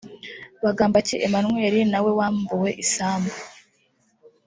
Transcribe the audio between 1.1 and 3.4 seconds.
Emmanuel nawe wambuwe isambu